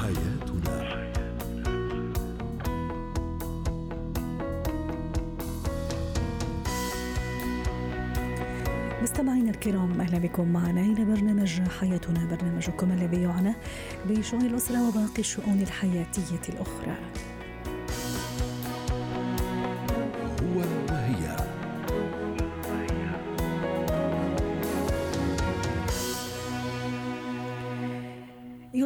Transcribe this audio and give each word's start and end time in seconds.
حياتنا 0.00 1.00
مستمعينا 9.02 9.50
الكرام 9.50 10.00
أهلا 10.00 10.18
بكم 10.18 10.52
معنا 10.52 10.80
إلى 10.80 11.04
برنامج 11.04 11.60
حياتنا 11.80 12.24
برنامجكم 12.24 12.92
الذي 12.92 13.22
يعنى 13.22 13.54
بشؤون 14.08 14.46
الأسرة 14.46 14.88
وباقي 14.88 15.18
الشؤون 15.18 15.60
الحياتية 15.60 16.48
الأخرى. 16.48 16.96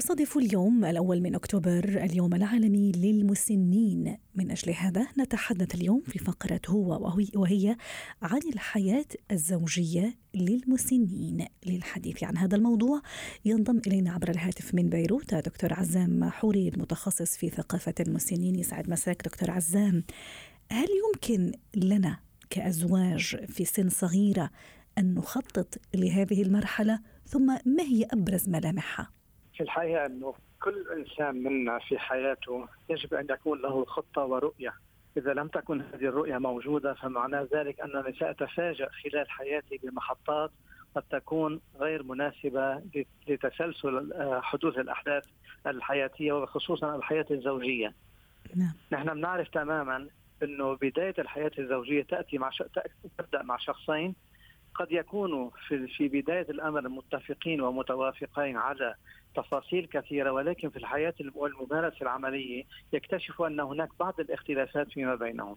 يصادف 0.04 0.36
اليوم 0.36 0.84
الأول 0.84 1.20
من 1.20 1.34
أكتوبر 1.34 1.84
اليوم 1.84 2.34
العالمي 2.34 2.92
للمسنين. 2.92 4.16
من 4.34 4.50
أجل 4.50 4.72
هذا 4.72 5.06
نتحدث 5.18 5.74
اليوم 5.74 6.02
في 6.06 6.18
فقرة 6.18 6.60
هو 6.68 7.16
وهي 7.34 7.76
عن 8.22 8.40
الحياة 8.52 9.04
الزوجية 9.30 10.14
للمسنين. 10.34 11.46
للحديث 11.66 12.24
عن 12.24 12.36
هذا 12.36 12.56
الموضوع 12.56 13.02
ينضم 13.44 13.80
إلينا 13.86 14.12
عبر 14.12 14.30
الهاتف 14.30 14.74
من 14.74 14.88
بيروت 14.88 15.34
دكتور 15.34 15.74
عزام 15.74 16.30
حوري 16.30 16.68
المتخصص 16.68 17.36
في 17.36 17.48
ثقافة 17.48 17.94
المسنين. 18.00 18.58
يسعد 18.58 18.90
مساك 18.90 19.22
دكتور 19.24 19.50
عزام. 19.50 20.04
هل 20.72 20.88
يمكن 21.04 21.52
لنا 21.74 22.18
كأزواج 22.50 23.36
في 23.48 23.64
سن 23.64 23.88
صغيرة 23.88 24.50
أن 24.98 25.14
نخطط 25.14 25.78
لهذه 25.94 26.42
المرحلة؟ 26.42 27.00
ثم 27.26 27.46
ما 27.46 27.82
هي 27.82 28.06
أبرز 28.12 28.48
ملامحها؟ 28.48 29.23
في 29.54 29.62
الحقيقة 29.62 30.06
أنه 30.06 30.34
كل 30.62 30.86
إنسان 30.96 31.42
منا 31.42 31.78
في 31.78 31.98
حياته 31.98 32.68
يجب 32.90 33.14
أن 33.14 33.26
يكون 33.30 33.62
له 33.62 33.84
خطة 33.84 34.24
ورؤية 34.24 34.74
إذا 35.16 35.34
لم 35.34 35.48
تكن 35.48 35.80
هذه 35.80 36.04
الرؤية 36.04 36.38
موجودة 36.38 36.94
فمعنى 36.94 37.48
ذلك 37.54 37.80
أنني 37.80 38.12
سأتفاجأ 38.18 38.88
خلال 38.88 39.30
حياتي 39.30 39.80
بمحطات 39.82 40.50
قد 40.94 41.02
تكون 41.02 41.60
غير 41.76 42.02
مناسبة 42.02 42.82
لتسلسل 43.28 44.12
آه، 44.12 44.40
حدوث 44.40 44.78
الأحداث 44.78 45.24
الحياتية 45.66 46.32
وخصوصا 46.32 46.96
الحياة 46.96 47.26
الزوجية 47.30 47.94
نعم. 48.56 48.72
نحن 48.92 49.14
بنعرف 49.14 49.48
تماما 49.48 50.08
أنه 50.42 50.74
بداية 50.74 51.14
الحياة 51.18 51.50
الزوجية 51.58 52.02
تأتي 52.02 52.38
مع 52.38 52.50
ش... 52.50 52.62
تبدأ 53.18 53.42
مع 53.42 53.56
شخصين 53.56 54.14
قد 54.74 54.92
يكونوا 54.92 55.50
في 55.68 55.86
في 55.86 56.08
بداية 56.08 56.46
الأمر 56.50 56.88
متفقين 56.88 57.60
ومتوافقين 57.60 58.56
على 58.56 58.94
تفاصيل 59.36 59.86
كثيرة 59.86 60.30
ولكن 60.30 60.70
في 60.70 60.76
الحياة 60.76 61.14
والممارسة 61.34 62.02
العملية 62.02 62.64
يكتشفوا 62.92 63.46
أن 63.46 63.60
هناك 63.60 63.88
بعض 64.00 64.20
الاختلافات 64.20 64.88
فيما 64.92 65.14
بينهم. 65.14 65.56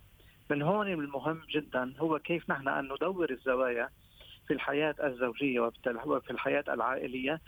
من 0.50 0.62
هون 0.62 0.88
المهم 0.88 1.42
جدا 1.50 1.94
هو 2.00 2.20
كيف 2.20 2.50
نحن 2.50 2.68
أن 2.68 2.86
ندور 2.86 3.32
الزوايا 3.32 3.90
في 4.48 4.54
الحياة 4.54 4.96
الزوجية 5.04 5.60
وفي 6.06 6.32
الحياة 6.32 6.64
العائلية 6.70 7.42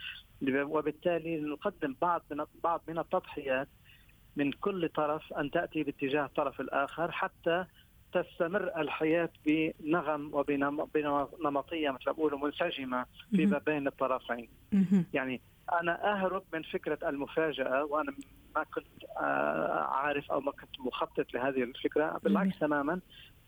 وبالتالي 0.48 1.40
نقدم 1.40 1.96
بعض 2.02 2.22
من 2.30 2.44
بعض 2.64 2.82
من 2.88 2.98
التضحيات 2.98 3.68
من 4.36 4.52
كل 4.52 4.88
طرف 4.88 5.32
أن 5.32 5.50
تأتي 5.50 5.82
باتجاه 5.82 6.24
الطرف 6.24 6.60
الآخر 6.60 7.10
حتى 7.10 7.64
تستمر 8.12 8.80
الحياة 8.80 9.28
بنغم 9.46 10.30
وبنمطية 10.34 11.90
مثل 11.90 12.12
بقولوا 12.12 12.38
منسجمة 12.38 13.06
فيما 13.36 13.58
بين 13.58 13.86
الطرفين. 13.86 14.48
يعني 15.12 15.40
أنا 15.80 16.12
أهرب 16.12 16.42
من 16.52 16.62
فكرة 16.62 16.98
المفاجأة 17.08 17.84
وأنا 17.84 18.12
ما 18.56 18.64
كنت 18.74 19.04
آه، 19.20 19.88
عارف 19.90 20.32
أو 20.32 20.40
ما 20.40 20.52
كنت 20.52 20.80
مخطط 20.80 21.34
لهذه 21.34 21.62
الفكرة 21.62 22.20
بالعكس 22.24 22.58
تماما. 22.58 23.00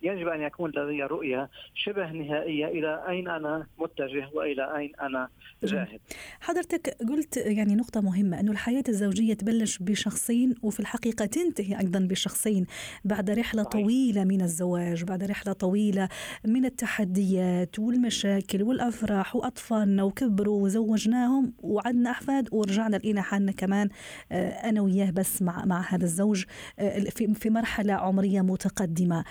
يجب 0.02 0.28
أن 0.28 0.40
يكون 0.42 0.70
لدي 0.70 1.02
رؤية 1.02 1.50
شبه 1.74 2.10
نهائية 2.12 2.66
إلى 2.66 3.04
أين 3.08 3.28
أنا 3.28 3.66
متجه 3.78 4.28
وإلى 4.32 4.76
أين 4.76 4.92
أنا 5.00 5.28
ذاهب. 5.64 6.00
حضرتك 6.40 6.96
قلت 7.08 7.36
يعني 7.36 7.74
نقطة 7.74 8.00
مهمة 8.00 8.40
انه 8.40 8.52
الحياة 8.52 8.84
الزوجية 8.88 9.34
تبلش 9.34 9.78
بشخصين 9.78 10.54
وفي 10.62 10.80
الحقيقة 10.80 11.26
تنتهي 11.26 11.78
أيضا 11.80 11.98
بشخصين 11.98 12.66
بعد 13.04 13.30
رحلة 13.30 13.62
صحيح. 13.62 13.72
طويلة 13.82 14.24
من 14.24 14.42
الزواج، 14.42 15.04
بعد 15.04 15.24
رحلة 15.24 15.52
طويلة 15.52 16.08
من 16.44 16.64
التحديات 16.64 17.78
والمشاكل 17.78 18.62
والأفراح 18.62 19.36
وأطفالنا 19.36 20.02
وكبروا 20.02 20.62
وزوجناهم 20.64 21.52
وعندنا 21.58 22.10
أحفاد 22.10 22.48
ورجعنا 22.52 22.96
لقينا 22.96 23.22
حالنا 23.22 23.52
كمان 23.52 23.88
آه، 24.32 24.48
أنا 24.48 24.80
وياه 24.80 25.10
بس 25.10 25.42
مع 25.42 25.64
مع 25.64 25.80
هذا 25.88 26.04
الزوج 26.04 26.44
آه، 26.78 26.98
في 26.98 27.34
في 27.34 27.50
مرحلة 27.50 27.92
عمرية 27.92 28.40
متقدمة. 28.40 29.24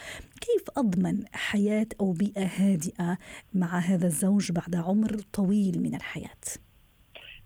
كيف 0.62 0.78
أضمن 0.78 1.24
حياة 1.34 1.88
أو 2.00 2.12
بيئة 2.12 2.46
هادئة 2.46 3.18
مع 3.54 3.80
هذا 3.80 4.06
الزوج 4.06 4.52
بعد 4.52 4.76
عمر 4.76 5.20
طويل 5.34 5.84
من 5.84 5.96
الحياة؟ 5.96 6.42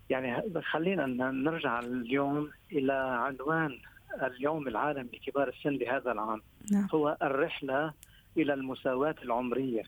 يعني 0.09 0.61
خلينا 0.71 1.05
نرجع 1.31 1.79
اليوم 1.79 2.51
إلى 2.71 2.93
عنوان 2.93 3.79
اليوم 4.21 4.67
العالمي 4.67 5.09
لكبار 5.13 5.49
السن 5.49 5.69
لهذا 5.69 6.11
العام 6.11 6.41
نعم. 6.71 6.87
هو 6.93 7.17
الرحلة 7.21 7.93
إلى 8.37 8.53
المساواة 8.53 9.15
العمرية 9.23 9.83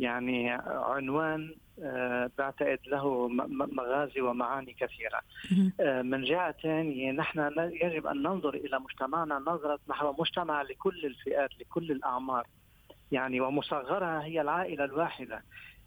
يعني 0.00 0.50
عنوان 0.66 1.54
آه، 1.82 2.30
بعتقد 2.38 2.78
له 2.86 3.28
مغازي 3.48 4.20
ومعاني 4.20 4.72
كثيرة. 4.72 5.20
آه، 5.80 6.02
من 6.02 6.24
جهة 6.24 6.54
ثانية 6.62 7.12
نحن 7.12 7.52
يجب 7.82 8.06
أن 8.06 8.22
ننظر 8.22 8.54
إلى 8.54 8.80
مجتمعنا 8.80 9.38
نظرة 9.38 9.78
نحو 9.88 10.14
مجتمع 10.18 10.62
لكل 10.62 11.06
الفئات 11.06 11.50
لكل 11.60 11.90
الأعمار. 11.90 12.46
يعني 13.12 13.40
ومصغرها 13.40 14.24
هي 14.24 14.40
العائلة 14.40 14.84
الواحدة. 14.84 15.42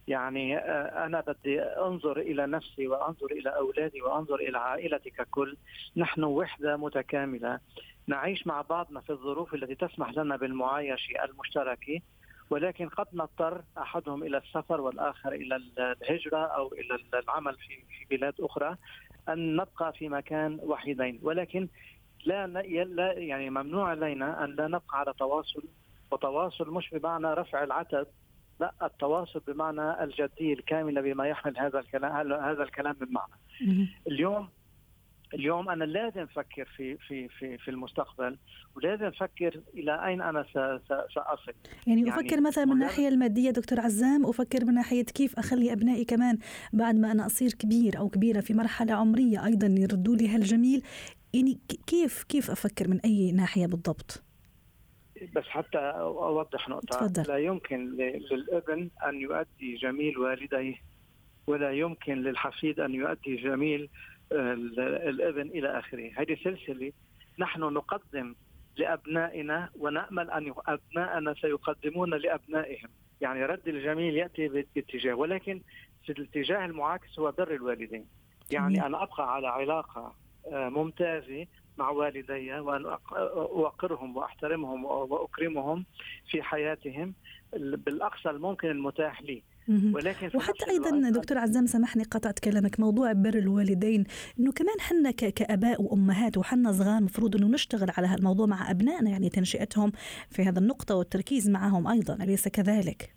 يعني 0.07 0.57
آه، 0.57 1.05
أنا 1.05 1.21
بدي 1.21 1.61
أنظر 1.61 2.17
إلى 2.19 2.47
نفسي 2.47 2.88
وأنظر 2.88 3.31
إلى 3.31 3.50
أولادي 3.50 4.01
وأنظر 4.01 4.35
إلى 4.35 4.57
عائلتي 4.57 5.09
ككل. 5.09 5.57
نحن 5.97 6.23
وحدة 6.23 6.77
متكاملة. 6.77 7.59
نعيش 8.07 8.47
مع 8.47 8.61
بعضنا 8.61 9.01
في 9.01 9.09
الظروف 9.09 9.53
التي 9.53 9.75
تسمح 9.75 10.13
لنا 10.17 10.35
بالمعايشة 10.35 11.23
المشتركة. 11.23 12.00
ولكن 12.51 12.89
قد 12.89 13.07
نضطر 13.13 13.62
أحدهم 13.78 14.23
إلى 14.23 14.38
السفر 14.38 14.81
والآخر 14.81 15.31
إلى 15.34 15.56
الهجرة 15.78 16.38
أو 16.45 16.67
إلى 16.73 17.00
العمل 17.23 17.56
في 17.56 17.84
في 17.89 18.17
بلاد 18.17 18.34
أخرى 18.39 18.75
أن 19.29 19.56
نبقى 19.56 19.94
في 19.94 20.09
مكان 20.09 20.59
وحيدين. 20.63 21.19
ولكن 21.22 21.67
لا 22.25 22.47
لا 22.47 23.12
يعني 23.12 23.50
ممنوع 23.50 23.89
علينا 23.89 24.44
أن 24.44 24.56
لا 24.56 24.67
نبقى 24.67 25.00
على 25.00 25.13
تواصل 25.19 25.63
وتواصل 26.12 26.69
مش 26.72 26.89
بمعنى 26.89 27.28
رفع 27.34 27.63
العتب 27.63 28.07
لا 28.59 28.73
التواصل 28.83 29.39
بمعنى 29.47 30.03
الجدية 30.03 30.53
الكاملة 30.53 31.01
بما 31.01 31.28
يحمل 31.28 31.57
هذا 31.59 31.79
الكلام 31.79 32.33
هذا 32.33 32.63
الكلام 32.63 32.95
من 33.01 33.07
معنى. 33.12 33.33
اليوم 34.07 34.50
اليوم 35.34 35.69
أنا 35.69 35.84
لازم 35.84 36.22
أفكر 36.22 36.66
في 36.78 36.97
في 36.97 37.28
في 37.28 37.58
في 37.58 37.72
المستقبل 37.72 38.38
ولازم 38.75 39.06
أفكر 39.06 39.62
إلى 39.74 40.06
أين 40.08 40.22
أنا 40.22 40.46
سأصل. 41.16 41.53
يعني, 41.88 42.02
يعني 42.02 42.09
أفكر 42.09 42.42
مثلا 42.42 42.66
من 42.66 42.72
الناحيه 42.72 43.08
المادية 43.08 43.52
دكتور 43.52 43.80
عزام 43.80 44.25
أفكر 44.25 44.66
من 44.66 44.74
ناحية 44.74 45.03
كيف 45.03 45.40
أخلي 45.40 45.74
أبنائي 45.74 46.06
كمان 46.06 46.38
بعد 46.74 46.96
ما 46.96 47.12
أنا 47.12 47.25
أصير 47.25 47.53
كبير 47.53 47.97
أو 47.97 48.09
كبيرة 48.09 48.40
في 48.40 48.53
مرحلة 48.53 48.94
عمرية 48.94 49.46
أيضا 49.46 49.68
يردوا 49.68 50.16
لي 50.16 50.28
هالجميل. 50.28 50.84
يعني 51.34 51.59
كيف 51.88 52.24
كيف 52.24 52.52
أفكر 52.52 52.88
من 52.88 53.00
أي 53.00 53.31
ناحية 53.31 53.66
بالضبط؟ 53.66 54.24
بس 55.36 55.44
حتى 55.44 55.78
أوضح 55.78 56.69
نقطة. 56.69 57.00
تفضل. 57.00 57.24
لا 57.24 57.38
يمكن 57.38 57.96
للابن 58.31 58.90
أن 59.06 59.22
يؤدي 59.22 59.75
جميل 59.75 60.18
والديه 60.18 60.75
ولا 61.48 61.72
يمكن 61.72 62.13
للحفيد 62.13 62.80
أن 62.80 62.94
يؤدي 62.96 63.36
جميل 63.36 63.90
الابن 64.31 65.42
إلى 65.42 65.80
آخره. 65.80 66.12
هذه 66.18 66.38
سلسلة 66.44 66.92
نحن 67.39 67.62
نقدم 67.62 68.36
لأبنائنا 68.78 69.69
ونأمل 69.80 70.31
أن 70.31 70.54
ابنائنا 70.68 71.33
سيقدمون 71.33 72.13
لأبنائهم. 72.13 72.89
يعني 73.22 73.45
رد 73.45 73.68
الجميل 73.68 74.16
يأتي 74.18 74.48
باتجاه 74.48 75.13
ولكن 75.13 75.62
في 76.06 76.12
الاتجاه 76.12 76.66
المعاكس 76.66 77.19
هو 77.19 77.31
بر 77.31 77.54
الوالدين. 77.54 78.06
يعني 78.51 78.86
أنا 78.86 79.04
أبقى 79.04 79.33
على 79.33 79.48
علاقة 79.48 80.13
آه، 80.51 80.69
ممتازة 80.69 81.48
مع 81.77 81.89
والدي 81.89 82.60
وأن 82.60 82.86
أوقرهم 83.16 84.18
وأحترمهم 84.18 84.86
وأكرمهم 84.86 85.86
في 86.30 86.44
حياتهم. 86.44 87.13
بالأقصى 87.54 88.30
الممكن 88.30 88.68
المتاح 88.69 89.22
لي. 89.22 89.44
ولكن 89.69 90.30
وحتى 90.36 90.69
أيضا 90.69 91.10
دكتور 91.10 91.38
عزام 91.38 91.66
سامحني 91.66 92.04
قطعت 92.04 92.40
كلامك 92.40 92.80
موضوع 92.80 93.13
بر 93.13 93.34
الوالدين 93.34 94.04
إنه 94.40 94.52
كمان 94.52 94.75
حنا 94.80 95.12
كآباء 95.12 95.81
وأمهات 95.81 96.38
وحنا 96.38 96.72
صغار 96.72 96.98
المفروض 96.98 97.36
إنه 97.36 97.48
نشتغل 97.48 97.92
على 97.98 98.08
هالموضوع 98.08 98.46
مع 98.46 98.72
أبنائنا 98.72 99.10
يعني 99.10 99.30
تنشئتهم 99.30 99.92
في 100.30 100.44
هذا 100.44 100.60
النقطة 100.60 100.96
والتركيز 100.96 101.50
معهم 101.50 101.88
أيضا 101.88 102.13
أليس 102.13 102.48
كذلك؟ 102.48 103.16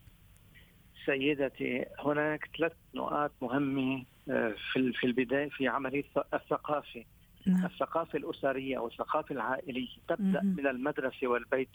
سيدتي 1.07 1.85
هناك 1.99 2.49
ثلاث 2.59 2.73
نقاط 2.95 3.33
مهمة 3.43 4.05
آه، 4.31 4.55
في 4.73 4.93
في 4.93 5.07
البداية 5.07 5.49
في 5.49 5.69
عملية 5.69 6.05
الثقافة 6.35 7.05
نعم. 7.47 7.65
الثقافة 7.65 8.17
الأسرية 8.19 8.79
أو 8.79 8.87
الثقافه 8.87 9.33
العائلية 9.33 9.97
تبدأ 10.09 10.43
مم. 10.43 10.57
من 10.59 10.67
المدرسة 10.67 11.27
والبيت 11.27 11.69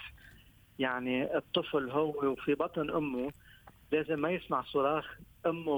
يعني 0.80 1.38
الطفل 1.38 1.90
هو 1.90 2.36
في 2.36 2.56
بطن 2.56 2.90
أمه 2.90 3.32
لازم 3.92 4.20
ما 4.20 4.32
يسمع 4.32 4.62
صراخ 4.62 5.18
أمه 5.46 5.72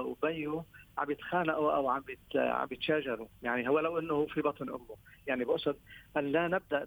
وبيه 0.00 0.62
عم 0.98 1.10
يتخانقوا 1.10 1.72
أو 1.72 1.88
عم 1.88 2.04
عم 2.34 2.68
يتشاجروا. 2.70 3.26
يعني 3.42 3.68
هو 3.68 3.78
لو 3.78 3.98
إنه 3.98 4.26
في 4.26 4.40
بطن 4.40 4.68
أمه. 4.68 4.96
يعني 5.26 5.44
بقصد 5.44 5.76
أن 6.16 6.32
لا 6.32 6.48
نبدأ 6.48 6.86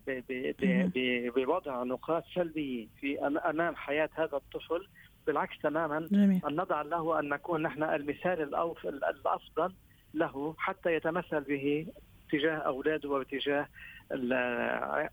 بوضع 1.36 1.84
نقاط 1.84 2.24
سلبية 2.36 2.88
في 3.00 3.28
أمام 3.28 3.76
حياة 3.76 4.10
هذا 4.14 4.38
الطفل. 4.38 4.88
بالعكس 5.28 5.60
تماما 5.60 6.08
جميل. 6.12 6.42
أن 6.48 6.56
نضع 6.56 6.82
له 6.82 7.20
أن 7.20 7.30
نكون 7.30 7.62
نحن 7.62 7.84
المثال 7.84 8.56
الأفضل 8.86 9.74
له 10.14 10.56
حتى 10.58 10.94
يتمثل 10.96 11.42
به 11.42 11.88
تجاه 12.32 12.56
اولاده 12.56 13.10
وتجاه 13.10 13.68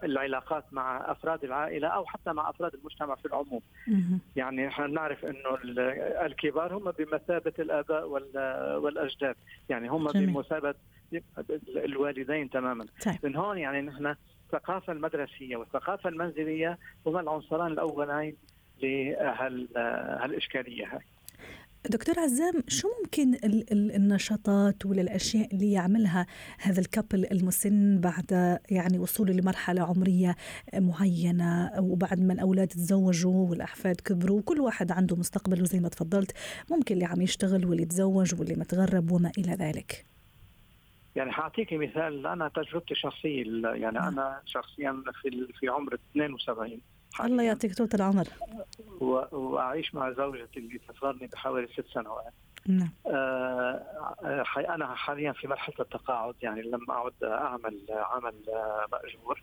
العلاقات 0.05 0.65
مع 0.73 1.13
أفراد 1.13 1.45
العائلة 1.45 1.89
أو 1.89 2.07
حتى 2.07 2.33
مع 2.33 2.51
أفراد 2.51 2.75
المجتمع 2.75 3.15
في 3.15 3.27
العموم. 3.27 3.61
يعني 4.37 4.67
نحن 4.67 4.93
نعرف 4.93 5.25
إنه 5.25 5.59
الكبار 6.27 6.77
هم 6.77 6.91
بمثابة 6.91 7.53
الآباء 7.59 8.09
والأجداد، 8.79 9.37
يعني 9.69 9.89
هم 9.89 10.09
جميل. 10.09 10.27
بمثابة 10.27 10.75
الوالدين 11.77 12.51
تماما. 12.51 12.87
طيب. 13.05 13.17
من 13.23 13.37
هون 13.37 13.59
يعني 13.59 13.81
نحن 13.81 14.15
الثقافة 14.47 14.93
المدرسية 14.93 15.57
والثقافة 15.57 16.09
المنزلية 16.09 16.79
هما 17.07 17.21
العنصران 17.21 17.73
الأولين 17.73 18.37
لهالاشكاليه 18.83 20.87
هاي. 20.87 21.01
دكتور 21.91 22.21
عزام 22.21 22.55
شو 22.69 22.89
ممكن 23.09 23.39
النشاطات 23.73 24.87
ولا 24.87 25.01
الأشياء 25.03 25.55
اللي 25.55 25.73
يعملها 25.73 26.27
هذا 26.59 26.81
الكابل 26.81 27.27
المسن 27.33 28.01
بعد 28.01 28.59
يعني 28.71 28.99
وصوله 28.99 29.33
لمرحلة 29.33 29.83
عمرية 29.83 30.37
معينة 30.75 31.71
وبعد 31.79 32.21
ما 32.21 32.33
الأولاد 32.33 32.69
تزوجوا 32.69 33.51
والأحفاد 33.51 34.01
كبروا 34.01 34.39
وكل 34.39 34.61
واحد 34.61 34.93
عنده 34.93 35.17
مستقبل 35.17 35.63
وزي 35.63 35.81
ما 35.81 35.89
تفضلت 35.89 36.33
ممكن 36.71 36.95
اللي 36.95 37.05
عم 37.05 37.23
يشتغل 37.23 37.67
واللي 37.67 37.85
تزوج 37.85 38.35
واللي 38.41 38.55
متغرب 38.55 39.11
وما 39.11 39.33
إلى 39.39 39.53
ذلك. 39.53 40.05
يعني 41.17 41.33
حاعطيكي 41.33 41.77
مثال 41.77 42.27
أنا 42.27 42.49
تجربتي 42.49 42.95
الشخصيه 42.95 43.45
يعني 43.65 43.99
نعم. 43.99 44.19
أنا 44.19 44.41
شخصيا 44.47 45.03
في 45.23 45.49
في 45.61 45.69
عمر 45.69 45.95
72 45.95 46.81
الله 47.25 47.43
يعطيك 47.43 47.75
طول 47.75 47.89
العمر. 47.95 48.29
وأعيش 49.33 49.95
مع 49.95 50.13
زوجتي 50.13 50.61
اللي 50.61 50.79
تصغرني 50.89 51.27
بحوالي 51.27 51.67
ست 51.67 51.85
سنوات. 51.95 52.33
نعم. 52.69 52.91
آه 53.07 53.85
أنا 54.57 54.95
حاليا 54.95 55.33
في 55.33 55.49
مرحلة 55.49 55.75
التقاعد 55.81 56.35
يعني 56.43 56.63
لم 56.63 56.91
أعد 56.91 57.13
أعمل 57.25 57.79
عمل 57.91 58.35
مأجور. 58.93 59.43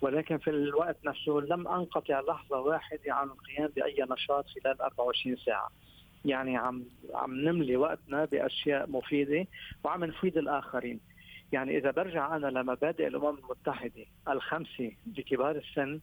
ولكن 0.00 0.38
في 0.38 0.50
الوقت 0.50 0.96
نفسه 1.04 1.32
لم 1.32 1.68
أنقطع 1.68 2.20
لحظة 2.20 2.60
واحدة 2.60 3.14
عن 3.14 3.26
القيام 3.26 3.70
بأي 3.76 4.06
نشاط 4.10 4.46
خلال 4.46 4.80
24 4.80 5.36
ساعة. 5.36 5.68
يعني 6.24 6.56
عم 6.56 6.84
عم 7.14 7.34
نملي 7.34 7.76
وقتنا 7.76 8.24
بأشياء 8.24 8.90
مفيدة 8.90 9.46
وعم 9.84 10.04
نفيد 10.04 10.38
الآخرين. 10.38 11.00
يعني 11.52 11.78
إذا 11.78 11.90
برجع 11.90 12.36
أنا 12.36 12.46
لمبادئ 12.46 13.06
الأمم 13.06 13.38
المتحدة 13.38 14.04
الخمسة 14.28 14.92
لكبار 15.18 15.56
السن 15.56 16.00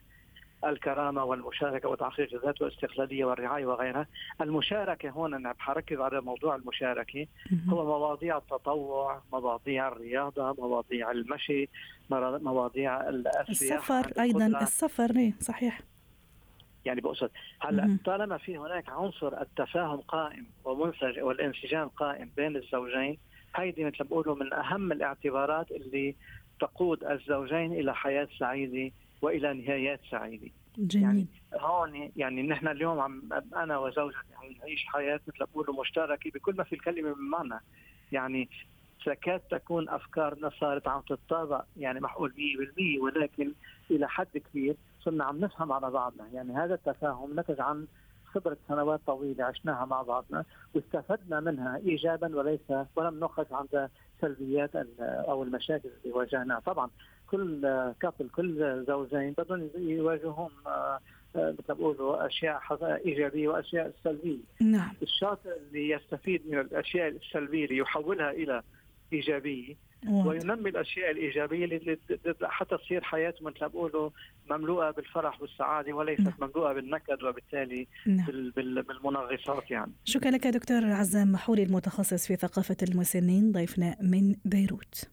الكرامة 0.65 1.23
والمشاركة 1.23 1.89
وتحقيق 1.89 2.33
الذات 2.33 2.61
والاستقلالية 2.61 3.25
والرعاية 3.25 3.65
وغيرها، 3.65 4.07
المشاركة 4.41 5.09
هون 5.09 5.33
أنا 5.33 5.55
حركز 5.59 5.99
على 5.99 6.21
موضوع 6.21 6.55
المشاركة. 6.55 7.27
هو 7.69 7.85
مواضيع 7.85 8.37
التطوع، 8.37 9.21
مواضيع 9.33 9.87
الرياضة، 9.87 10.55
مواضيع 10.59 11.11
المشي، 11.11 11.69
مواضيع 12.09 13.09
السفر 13.49 14.21
أيضا 14.21 14.47
السفر 14.47 15.15
إيه، 15.15 15.33
صحيح. 15.39 15.81
يعني 16.85 17.01
بقصد 17.01 17.29
هلأ 17.59 17.97
طالما 18.05 18.37
في 18.37 18.57
هناك 18.57 18.89
عنصر 18.89 19.41
التفاهم 19.41 20.01
قائم 20.01 20.45
ومنسج 20.65 21.19
والانسجام 21.19 21.87
قائم 21.87 22.29
بين 22.37 22.55
الزوجين 22.55 23.17
هيدي 23.55 23.85
مثل 23.85 23.97
ما 23.99 24.05
بقولوا 24.09 24.35
من 24.35 24.53
أهم 24.53 24.91
الاعتبارات 24.91 25.71
اللي 25.71 26.15
تقود 26.59 27.03
الزوجين 27.03 27.73
إلى 27.73 27.95
حياة 27.95 28.27
سعيدة 28.39 28.91
وإلى 29.23 29.53
نهايات 29.53 29.99
سعيدة. 30.11 30.49
جميل. 30.77 31.03
يعني 31.03 31.25
هون 31.53 32.11
يعني 32.15 32.43
نحن 32.43 32.67
اليوم 32.67 32.99
عم 32.99 33.21
أنا 33.55 33.77
وزوجتي 33.77 34.35
عم 34.35 34.53
نعيش 34.59 34.85
حياه 34.85 35.19
مثل 35.27 35.45
بقول 35.53 35.75
مشتركة 35.79 36.31
بكل 36.31 36.55
ما 36.55 36.63
في 36.63 36.73
الكلمة 36.73 37.15
من 37.15 37.29
معنى. 37.29 37.61
يعني 38.11 38.49
تكاد 39.05 39.39
تكون 39.39 39.89
أفكارنا 39.89 40.49
صارت 40.59 40.87
عم 40.87 41.01
تتطابق 41.01 41.65
يعني 41.77 41.99
معقول 41.99 42.33
100% 42.99 43.01
ولكن 43.01 43.51
إلى 43.91 44.09
حد 44.09 44.37
كبير 44.37 44.75
صرنا 45.01 45.23
عم 45.23 45.39
نفهم 45.39 45.71
على 45.71 45.91
بعضنا. 45.91 46.27
يعني 46.33 46.53
هذا 46.53 46.73
التفاهم 46.73 47.39
نتج 47.39 47.61
عن 47.61 47.87
خبرة 48.25 48.57
سنوات 48.67 49.01
طويلة 49.05 49.43
عشناها 49.43 49.85
مع 49.85 50.01
بعضنا 50.01 50.45
واستفدنا 50.73 51.39
منها 51.39 51.77
إيجابا 51.77 52.35
وليس 52.35 52.73
ولم 52.95 53.19
نخرج 53.19 53.45
عند 53.51 53.89
سلبيات 54.23 54.69
أو 54.99 55.43
المشاكل 55.43 55.89
اللي 56.03 56.15
واجهناها 56.15 56.59
طبعا 56.59 56.89
كل 57.27 57.61
كابل 58.01 58.29
كل 58.35 58.83
زوجين 58.87 59.33
بدهم 59.37 59.69
يواجهون 59.75 60.51
آه، 60.67 60.99
مثل 61.35 61.63
ما 61.69 61.75
بقولوا 61.75 62.25
أشياء 62.25 62.61
إيجابية 63.05 63.47
وأشياء 63.47 63.93
سلبية. 64.03 64.39
نعم. 64.61 64.93
الشاطئ 65.01 65.49
اللي 65.57 65.89
يستفيد 65.89 66.41
من 66.47 66.59
الأشياء 66.59 67.07
السلبية 67.07 67.67
ليحولها 67.67 68.31
إلى 68.31 68.63
إيجابية 69.13 69.75
وينمي 70.07 70.69
الأشياء 70.69 71.11
الإيجابية 71.11 71.65
اللي 71.65 71.97
حتى 72.43 72.77
تصير 72.77 73.03
حياته 73.03 73.45
مثل 73.45 73.57
ما 73.61 73.67
بقولوا 73.67 74.09
مملوءة 74.49 74.91
بالفرح 74.91 75.41
والسعادة 75.41 75.93
وليست 75.93 76.21
نعم. 76.21 76.33
مملوءة 76.41 76.73
بالنكد 76.73 77.23
وبالتالي 77.23 77.87
نعم. 78.05 78.25
بالمنغصات 78.55 79.71
يعني. 79.71 79.91
شكرا 80.05 80.31
لك 80.31 80.47
دكتور 80.47 80.85
عزام 80.85 81.31
محوري 81.31 81.63
المتخصص 81.63 82.27
في 82.27 82.35
ثقافة 82.35 82.77
المسنين 82.83 83.51
ضيفنا 83.51 83.95
من 84.01 84.35
بيروت. 84.45 85.09